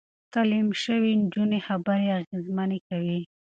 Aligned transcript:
تعليم 0.33 0.67
شوې 0.83 1.11
نجونې 1.21 1.59
خبرې 1.67 2.07
اغېزمنې 2.19 2.79
کوي. 2.87 3.19